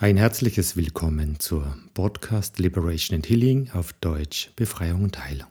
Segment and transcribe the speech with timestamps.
[0.00, 5.48] Ein herzliches Willkommen zur Podcast Liberation and Healing auf Deutsch Befreiung und Heilung.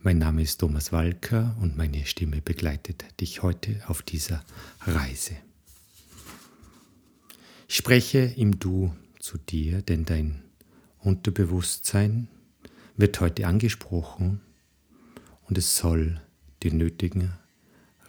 [0.00, 4.44] Mein Name ist Thomas Walker und meine Stimme begleitet dich heute auf dieser
[4.82, 5.36] Reise.
[7.66, 10.42] Ich spreche im Du zu dir, denn dein
[10.98, 12.28] Unterbewusstsein
[12.98, 14.42] wird heute angesprochen
[15.48, 16.20] und es soll
[16.62, 17.32] den nötigen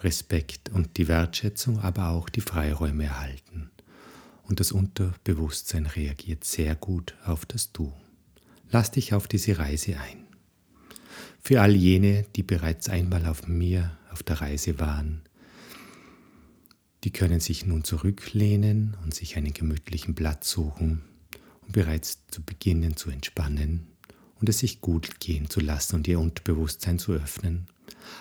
[0.01, 3.62] Respekt und die Wertschätzung, aber auch die Freiräume erhalten
[4.43, 7.93] und das Unterbewusstsein reagiert sehr gut auf das Du.
[8.71, 10.25] Lass dich auf diese Reise ein.
[11.41, 15.21] Für all jene, die bereits einmal auf mir auf der Reise waren,
[17.03, 21.03] die können sich nun zurücklehnen und sich einen gemütlichen Platz suchen,
[21.61, 23.87] um bereits zu beginnen zu entspannen
[24.39, 27.67] und es sich gut gehen zu lassen und ihr Unterbewusstsein zu öffnen.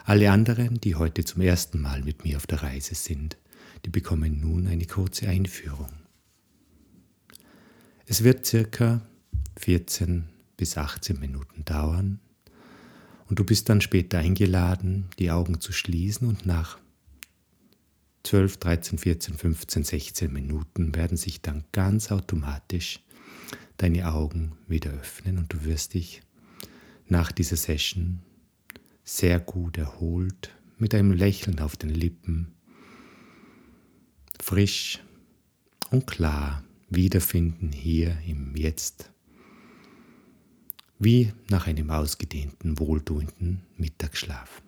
[0.05, 3.37] Alle anderen, die heute zum ersten Mal mit mir auf der Reise sind,
[3.85, 6.02] die bekommen nun eine kurze Einführung.
[8.07, 9.01] Es wird circa
[9.59, 10.25] 14
[10.57, 12.21] bis 18 Minuten dauern.
[13.29, 16.29] Und du bist dann später eingeladen, die Augen zu schließen.
[16.29, 16.79] Und nach
[18.25, 23.01] 12, 13, 14, 15, 16 Minuten werden sich dann ganz automatisch
[23.79, 25.39] deine Augen wieder öffnen.
[25.39, 26.23] Und du wirst dich
[27.09, 28.21] nach dieser Session
[29.05, 32.53] sehr gut erholt, mit einem Lächeln auf den Lippen,
[34.41, 35.01] frisch
[35.91, 39.11] und klar wiederfinden hier im Jetzt,
[40.99, 44.63] wie nach einem ausgedehnten, wohltuenden Mittagsschlaf.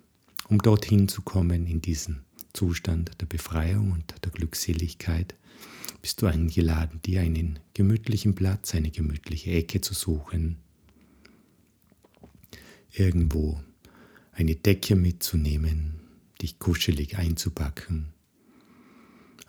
[0.48, 5.34] Um dorthin zu kommen in diesen Zustand der Befreiung und der Glückseligkeit,
[6.00, 10.56] bist du eingeladen, dir einen gemütlichen Platz, eine gemütliche Ecke zu suchen,
[12.92, 13.60] irgendwo
[14.32, 16.00] eine Decke mitzunehmen,
[16.40, 18.13] dich kuschelig einzupacken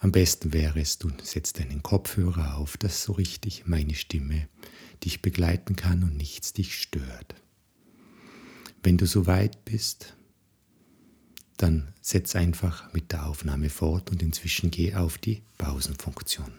[0.05, 4.47] am besten wäre es, du setzt deinen Kopfhörer auf, dass so richtig meine Stimme
[5.03, 7.33] dich begleiten kann und nichts dich stört.
[8.83, 10.15] Wenn du so weit bist,
[11.57, 16.53] dann setz einfach mit der Aufnahme fort und inzwischen geh auf die Pausenfunktion.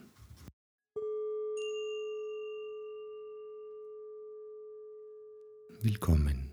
[5.83, 6.51] Willkommen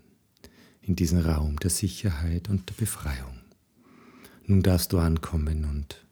[0.80, 3.40] in diesem Raum der Sicherheit und der Befreiung.
[4.46, 6.03] Nun darfst du ankommen und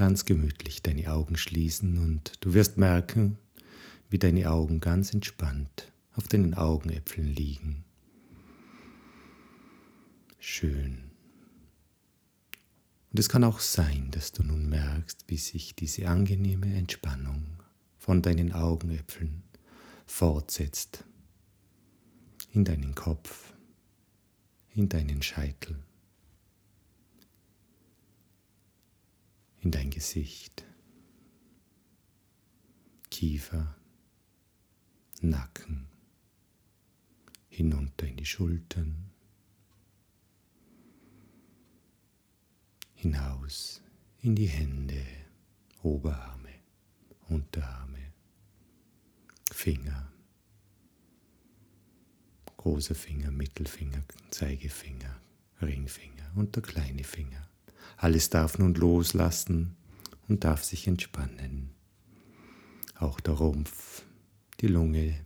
[0.00, 3.36] ganz gemütlich deine Augen schließen und du wirst merken,
[4.08, 7.84] wie deine Augen ganz entspannt auf deinen Augenäpfeln liegen.
[10.38, 11.10] Schön.
[13.10, 17.62] Und es kann auch sein, dass du nun merkst, wie sich diese angenehme Entspannung
[17.98, 19.42] von deinen Augenäpfeln
[20.06, 21.04] fortsetzt
[22.54, 23.52] in deinen Kopf,
[24.74, 25.76] in deinen Scheitel.
[29.60, 30.64] In dein Gesicht,
[33.10, 33.76] Kiefer,
[35.20, 35.86] Nacken,
[37.48, 39.10] hinunter in die Schultern,
[42.94, 43.82] hinaus
[44.22, 45.04] in die Hände,
[45.82, 46.54] Oberarme,
[47.28, 48.12] Unterarme,
[49.52, 50.10] Finger,
[52.56, 55.20] großer Finger, Mittelfinger, Zeigefinger,
[55.60, 57.49] Ringfinger und der kleine Finger.
[57.96, 59.76] Alles darf nun loslassen
[60.28, 61.70] und darf sich entspannen.
[62.98, 64.02] Auch der Rumpf,
[64.60, 65.24] die Lunge,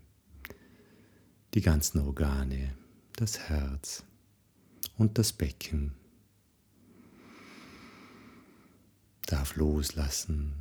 [1.54, 2.75] die ganzen Organe,
[3.16, 4.04] das Herz
[4.97, 5.92] und das Becken
[9.26, 10.52] darf loslassen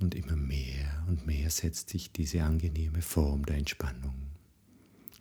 [0.00, 4.14] und immer mehr und mehr setzt sich diese angenehme Form der Entspannung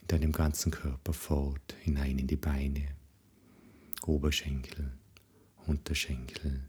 [0.01, 2.87] in deinem ganzen Körper fort, hinein in die Beine,
[4.05, 4.91] Oberschenkel,
[5.67, 6.63] Unterschenkel,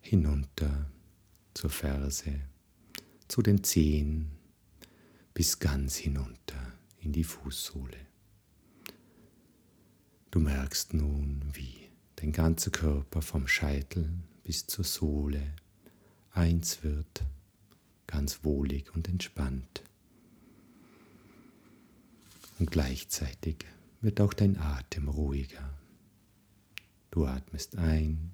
[0.00, 0.90] hinunter
[1.54, 2.40] zur Ferse,
[3.28, 4.30] zu den Zehen
[5.34, 7.98] bis ganz hinunter in die Fußsohle.
[10.30, 14.08] Du merkst nun, wie dein ganzer Körper vom Scheitel
[14.44, 15.54] bis zur Sohle
[16.32, 17.22] eins wird,
[18.06, 19.82] ganz wohlig und entspannt.
[22.58, 23.64] Und gleichzeitig
[24.00, 25.77] wird auch dein Atem ruhiger.
[27.10, 28.32] Du atmest ein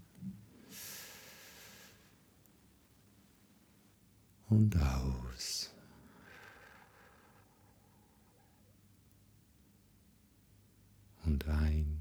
[4.48, 5.70] und aus.
[11.24, 12.00] Und ein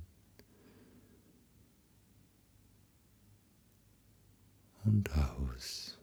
[4.84, 5.98] und aus.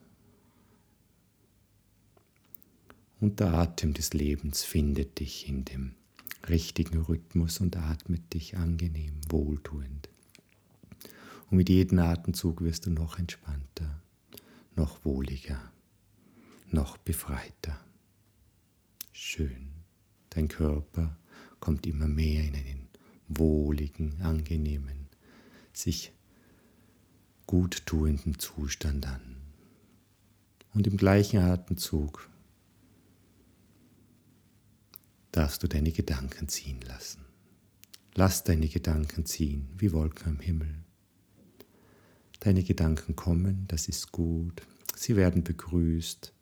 [3.20, 5.94] Und der Atem des Lebens findet dich in dem
[6.48, 10.09] richtigen Rhythmus und atmet dich angenehm, wohltuend.
[11.50, 14.00] Und mit jedem Atemzug wirst du noch entspannter,
[14.76, 15.60] noch wohliger,
[16.70, 17.78] noch befreiter.
[19.12, 19.72] Schön.
[20.30, 21.18] Dein Körper
[21.58, 22.88] kommt immer mehr in einen
[23.26, 25.08] wohligen, angenehmen,
[25.72, 26.12] sich
[27.46, 29.36] guttuenden Zustand an.
[30.72, 32.30] Und im gleichen Atemzug
[35.32, 37.24] darfst du deine Gedanken ziehen lassen.
[38.14, 40.84] Lass deine Gedanken ziehen wie Wolken am Himmel.
[42.40, 44.62] Deine Gedanken kommen, das ist gut.
[44.96, 46.32] Sie werden begrüßt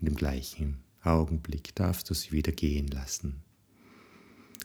[0.00, 3.42] und im gleichen Augenblick darfst du sie wieder gehen lassen.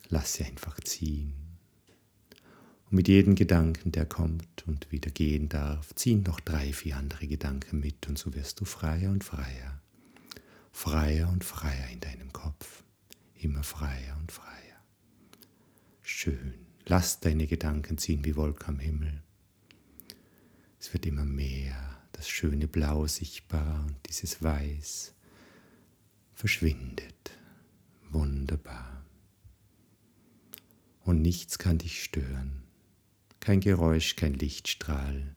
[0.09, 1.33] Lass sie einfach ziehen.
[2.85, 7.27] Und mit jedem Gedanken, der kommt und wieder gehen darf, ziehen noch drei, vier andere
[7.27, 9.79] Gedanken mit und so wirst du freier und freier.
[10.71, 12.83] Freier und freier in deinem Kopf.
[13.35, 14.53] Immer freier und freier.
[16.01, 16.55] Schön.
[16.87, 19.21] Lass deine Gedanken ziehen wie Wolken am Himmel.
[20.93, 25.15] Es wird immer mehr, das schöne Blau sichtbar und dieses Weiß
[26.35, 27.31] verschwindet.
[28.11, 29.03] Wunderbar.
[31.03, 32.61] Und nichts kann dich stören.
[33.39, 35.35] Kein Geräusch, kein Lichtstrahl.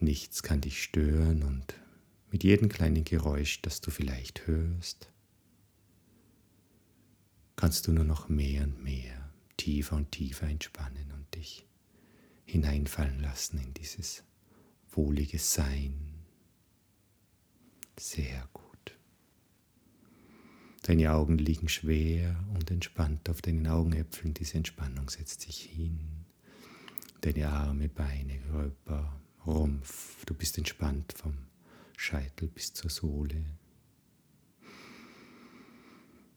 [0.00, 1.74] Nichts kann dich stören und
[2.30, 5.10] mit jedem kleinen Geräusch, das du vielleicht hörst,
[7.56, 11.66] kannst du nur noch mehr und mehr, tiefer und tiefer entspannen und dich
[12.44, 14.24] hineinfallen lassen in dieses
[14.90, 16.12] wohlige Sein.
[17.98, 18.96] Sehr gut.
[20.82, 24.34] Deine Augen liegen schwer und entspannt auf deinen Augenäpfeln.
[24.34, 26.00] Diese Entspannung setzt sich hin.
[27.20, 30.24] Deine Arme, Beine, Körper, Rumpf.
[30.24, 31.34] Du bist entspannt vom
[31.96, 33.44] Scheitel bis zur Sohle.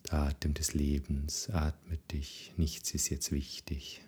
[0.05, 2.53] Der Atem des Lebens atmet dich.
[2.57, 4.01] Nichts ist jetzt wichtig.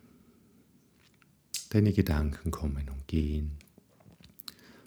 [1.70, 3.58] Deine Gedanken kommen und gehen.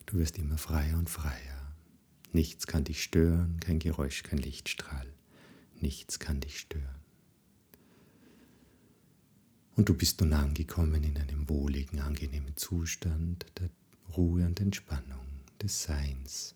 [0.06, 1.74] Du wirst immer freier und freier.
[2.32, 5.06] Nichts kann dich stören, kein Geräusch, kein Lichtstrahl.
[5.80, 7.00] Nichts kann dich stören.
[9.76, 13.70] Und du bist nun angekommen in einem wohligen, angenehmen Zustand der
[14.16, 15.26] Ruhe und Entspannung
[15.60, 16.54] des Seins.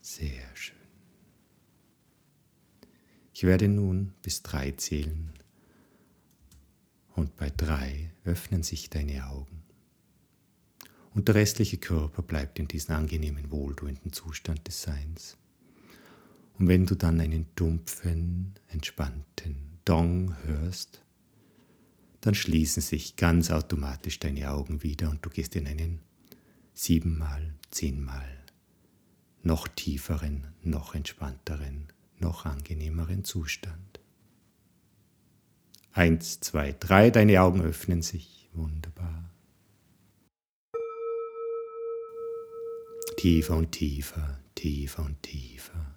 [0.00, 0.76] Sehr schön.
[3.34, 5.33] Ich werde nun bis drei zählen
[7.14, 9.62] und bei drei öffnen sich deine Augen.
[11.14, 15.36] Und der restliche Körper bleibt in diesem angenehmen, wohltuenden Zustand des Seins.
[16.58, 21.02] Und wenn du dann einen dumpfen, entspannten Dong hörst,
[22.20, 26.00] dann schließen sich ganz automatisch deine Augen wieder und du gehst in einen
[26.72, 28.44] siebenmal, zehnmal
[29.44, 31.88] noch tieferen, noch entspannteren,
[32.18, 34.00] noch angenehmeren Zustand.
[35.94, 38.50] Eins, zwei, drei, deine Augen öffnen sich.
[38.52, 39.30] Wunderbar.
[43.16, 45.94] Tiefer und tiefer, tiefer und tiefer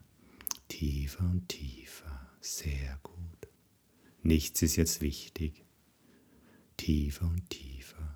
[0.77, 2.29] tiefer und tiefer.
[2.39, 3.47] Sehr gut.
[4.21, 5.65] Nichts ist jetzt wichtig.
[6.77, 8.15] Tiefer und tiefer.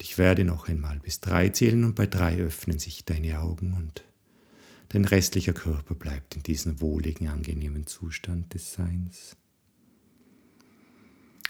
[0.00, 4.04] ich werde noch einmal bis drei zählen und bei drei öffnen sich deine Augen und
[4.90, 9.36] dein restlicher Körper bleibt in diesem wohligen, angenehmen Zustand des Seins.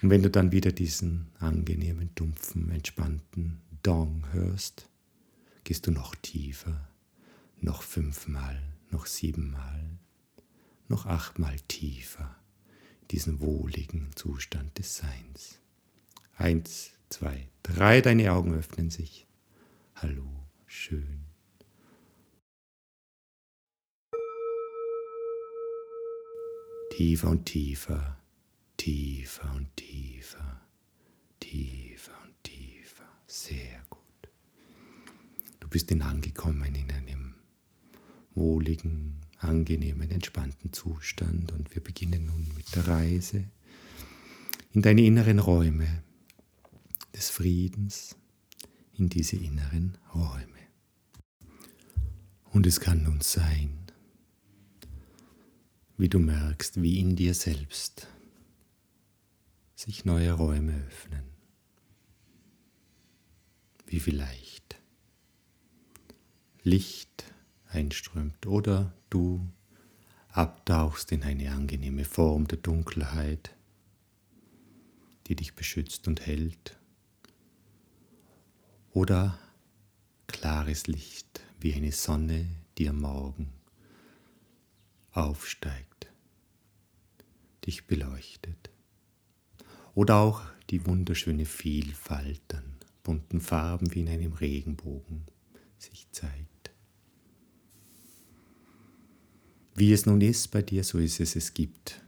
[0.03, 4.89] Und wenn du dann wieder diesen angenehmen, dumpfen, entspannten Dong hörst,
[5.65, 6.89] gehst du noch tiefer,
[7.61, 9.99] noch fünfmal noch siebenmal,
[10.89, 12.37] noch achtmal tiefer
[13.11, 15.61] diesen wohligen Zustand des Seins.
[16.37, 19.27] Eins, zwei, drei, deine Augen öffnen sich.
[19.95, 20.27] Hallo,
[20.67, 21.25] schön.
[26.91, 28.19] Tiefer und tiefer,
[28.87, 30.61] tiefer und tiefer,
[31.41, 33.09] tiefer und tiefer.
[33.27, 34.01] Sehr gut.
[35.59, 37.35] Du bist angekommen in einem
[38.37, 41.51] wohligen, angenehmen, entspannten Zustand.
[41.51, 43.51] Und wir beginnen nun mit der Reise
[44.73, 46.05] in deine inneren Räume
[47.13, 48.15] des Friedens,
[48.93, 50.63] in diese inneren Räume.
[52.53, 53.81] Und es kann nun sein,
[55.99, 58.07] wie du merkst, wie in dir selbst
[59.77, 61.25] sich neue Räume öffnen.
[63.87, 64.81] Wie vielleicht
[66.63, 67.25] Licht
[67.69, 69.47] einströmt oder du
[70.31, 73.55] abtauchst in eine angenehme Form der Dunkelheit,
[75.27, 76.79] die dich beschützt und hält,
[78.93, 79.39] oder
[80.27, 83.53] klares Licht wie eine Sonne, die am Morgen
[85.13, 86.07] aufsteigt,
[87.67, 88.71] dich beleuchtet,
[89.97, 95.25] oder auch die wunderschöne Vielfalt an bunten Farben wie in einem Regenbogen
[95.79, 96.71] sich zeigt.
[99.75, 101.35] Wie es nun ist bei dir, so ist es.
[101.35, 102.03] Es gibt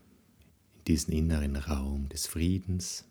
[0.79, 3.05] in diesem inneren Raum des Friedens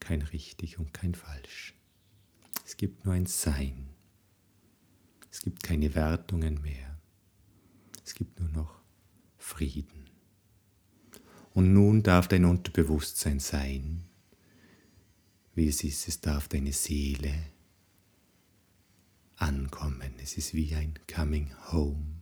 [0.00, 1.74] kein richtig und kein falsch.
[2.64, 3.88] Es gibt nur ein Sein.
[5.30, 6.98] Es gibt keine Wertungen mehr.
[8.04, 8.80] Es gibt nur noch
[9.36, 10.05] Frieden.
[11.56, 14.04] Und nun darf dein Unterbewusstsein sein,
[15.54, 16.06] wie es ist.
[16.06, 17.32] Es darf deine Seele
[19.36, 20.12] ankommen.
[20.22, 22.20] Es ist wie ein Coming Home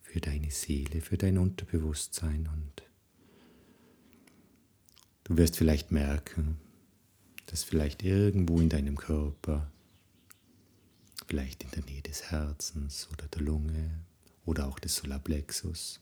[0.00, 2.48] für deine Seele, für dein Unterbewusstsein.
[2.52, 2.82] Und
[5.22, 6.56] du wirst vielleicht merken,
[7.46, 9.70] dass vielleicht irgendwo in deinem Körper,
[11.28, 14.00] vielleicht in der Nähe des Herzens oder der Lunge
[14.44, 16.00] oder auch des Solarplexus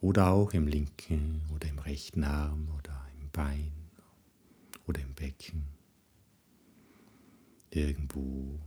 [0.00, 3.72] oder auch im linken oder im rechten Arm oder im Bein
[4.86, 5.64] oder im Becken,
[7.70, 8.58] irgendwo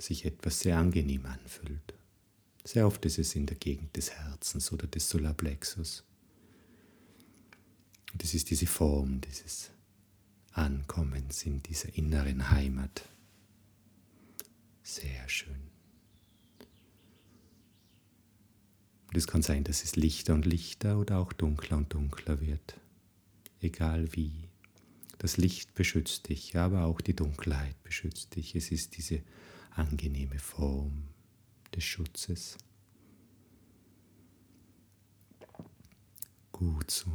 [0.00, 1.94] sich etwas sehr angenehm anfühlt.
[2.64, 6.04] Sehr oft ist es in der Gegend des Herzens oder des Solarplexus.
[8.12, 9.70] Und es ist diese Form dieses
[10.52, 13.08] Ankommens in dieser inneren Heimat.
[14.82, 15.71] Sehr schön.
[19.12, 22.80] Und es kann sein, dass es lichter und lichter oder auch dunkler und dunkler wird.
[23.60, 24.48] Egal wie.
[25.18, 28.54] Das Licht beschützt dich, aber auch die Dunkelheit beschützt dich.
[28.54, 29.20] Es ist diese
[29.72, 31.08] angenehme Form
[31.74, 32.56] des Schutzes.
[36.50, 37.10] Gut so.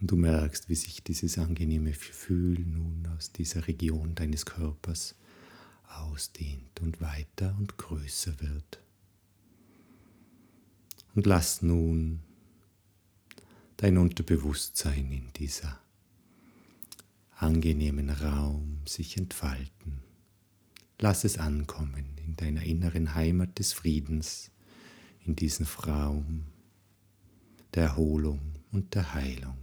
[0.00, 5.14] Und du merkst, wie sich dieses angenehme Gefühl nun aus dieser Region deines Körpers
[5.88, 8.82] ausdehnt und weiter und größer wird.
[11.14, 12.20] Und lass nun
[13.76, 15.78] dein Unterbewusstsein in dieser
[17.36, 20.00] angenehmen Raum sich entfalten.
[20.98, 24.50] Lass es ankommen in deiner inneren Heimat des Friedens,
[25.24, 26.46] in diesen Raum
[27.74, 28.40] der Erholung
[28.70, 29.58] und der Heilung.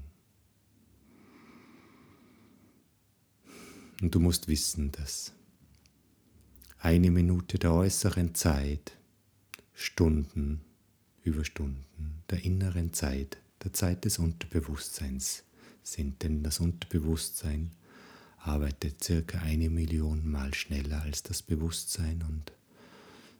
[4.01, 5.34] Und du musst wissen, dass
[6.79, 8.98] eine Minute der äußeren Zeit
[9.74, 10.62] Stunden
[11.30, 15.44] über Stunden der inneren Zeit, der Zeit des Unterbewusstseins
[15.84, 17.72] sind, denn das Unterbewusstsein
[18.38, 22.52] arbeitet circa eine Million Mal schneller als das Bewusstsein und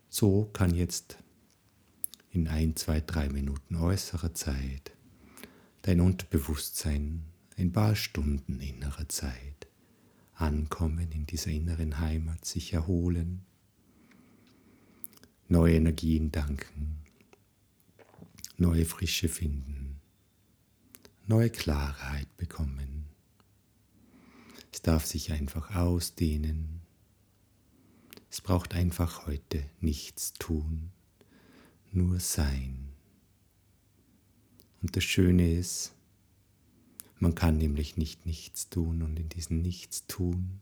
[0.10, 1.18] so kann jetzt
[2.32, 4.92] in ein, zwei, drei Minuten äußerer Zeit
[5.82, 7.24] dein Unterbewusstsein
[7.58, 9.68] ein paar Stunden innerer Zeit
[10.34, 13.46] ankommen in dieser inneren Heimat, sich erholen,
[15.48, 16.99] neue Energien danken,
[18.60, 20.02] neue Frische finden,
[21.28, 23.06] neue Klarheit bekommen.
[24.72, 26.82] Es darf sich einfach ausdehnen.
[28.30, 30.92] Es braucht einfach heute nichts tun,
[31.92, 32.90] nur sein.
[34.82, 35.94] Und das Schöne ist,
[37.18, 40.62] man kann nämlich nicht nichts tun und in diesem Nichtstun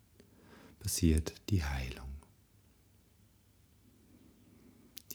[0.79, 2.09] passiert die Heilung.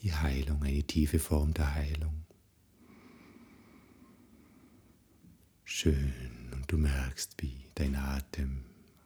[0.03, 2.22] Die Heilung, eine tiefe Form der Heilung.
[5.75, 6.13] Schön
[6.53, 8.63] und du merkst, wie dein Atem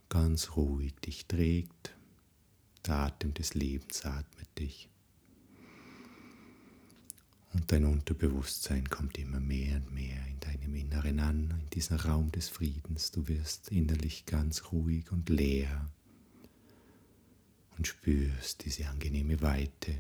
[0.09, 1.95] ganz ruhig dich trägt.
[2.85, 4.89] Der Atem des Lebens atmet dich.
[7.53, 12.33] Und dein Unterbewusstsein kommt immer mehr und mehr in deinem Inneren an, in diesen Raum
[12.33, 13.13] des Friedens.
[13.13, 15.89] Du wirst innerlich ganz ruhig und leer
[17.79, 19.97] und spürst diese angenehme Weite,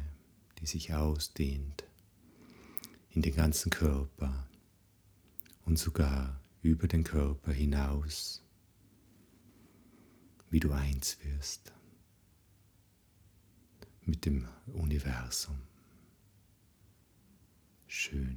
[0.59, 1.85] die sich ausdehnt
[3.11, 4.49] in den ganzen Körper
[5.65, 8.43] und sogar über den Körper hinaus,
[10.51, 11.73] wie du eins wirst
[14.05, 15.59] mit dem Universum.
[17.87, 18.37] Schön.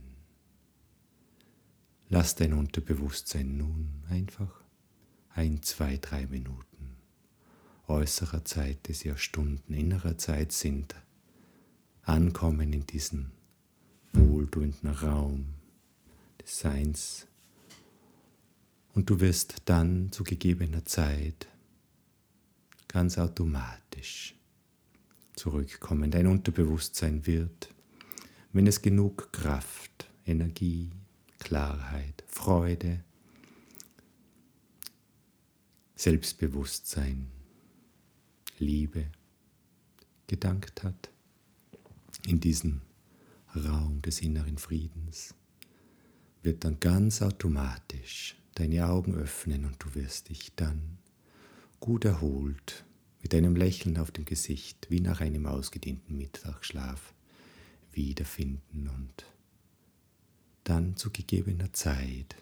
[2.08, 4.64] Lass dein Unterbewusstsein nun einfach
[5.30, 6.98] ein, zwei, drei Minuten
[7.88, 10.96] äußerer Zeit, des ja Stunden innerer Zeit sind,
[12.04, 13.32] ankommen in diesen
[14.14, 15.56] wohltuenden Raum
[16.42, 17.29] des Seins.
[18.94, 21.48] Und du wirst dann zu gegebener Zeit
[22.88, 24.36] ganz automatisch
[25.36, 26.12] zurückkommen.
[26.12, 27.70] Dein Unterbewusstsein wird
[28.52, 30.92] wenn es genug Kraft, Energie,
[31.38, 33.04] Klarheit, Freude,
[35.96, 37.28] Selbstbewusstsein,
[38.58, 39.06] Liebe
[40.28, 41.10] gedankt hat,
[42.26, 42.82] in diesem
[43.56, 45.34] Raum des inneren Friedens,
[46.42, 50.98] wird dann ganz automatisch deine Augen öffnen und du wirst dich dann
[51.80, 52.84] gut erholt
[53.22, 57.14] mit einem Lächeln auf dem Gesicht, wie nach einem ausgedehnten Mittagsschlaf,
[57.92, 59.26] wiederfinden und
[60.64, 62.36] dann zu gegebener Zeit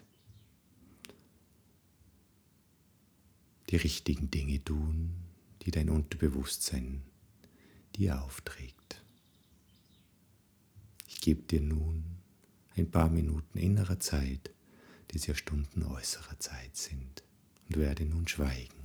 [3.70, 5.14] die richtigen Dinge tun,
[5.62, 7.02] die dein Unterbewusstsein
[7.96, 9.02] dir aufträgt.
[11.06, 12.04] Ich gebe dir nun
[12.76, 14.50] ein paar Minuten innerer Zeit,
[15.10, 17.22] die ja Stunden äußerer Zeit sind,
[17.68, 18.77] und werde nun schweigen.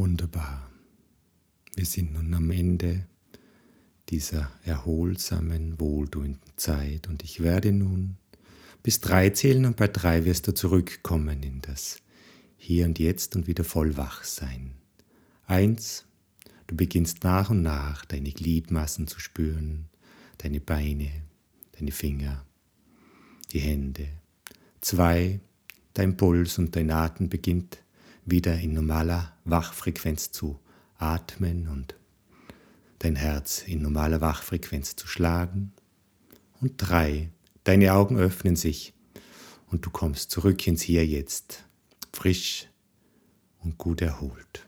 [0.00, 0.70] Wunderbar.
[1.76, 3.04] Wir sind nun am Ende
[4.08, 8.16] dieser erholsamen, wohltuenden Zeit und ich werde nun
[8.82, 11.98] bis drei zählen und bei drei wirst du zurückkommen in das
[12.56, 14.70] Hier und Jetzt und wieder voll wach sein.
[15.46, 16.06] Eins,
[16.66, 19.90] du beginnst nach und nach deine Gliedmassen zu spüren,
[20.38, 21.10] deine Beine,
[21.78, 22.46] deine Finger,
[23.52, 24.08] die Hände.
[24.80, 25.40] Zwei,
[25.92, 27.82] dein Puls und dein Atem beginnt
[28.24, 30.58] wieder in normaler Wachfrequenz zu
[30.96, 31.96] atmen und
[32.98, 35.72] dein Herz in normaler Wachfrequenz zu schlagen.
[36.60, 37.30] Und drei,
[37.64, 38.92] deine Augen öffnen sich
[39.66, 41.64] und du kommst zurück ins Hier jetzt,
[42.12, 42.68] frisch
[43.60, 44.66] und gut erholt.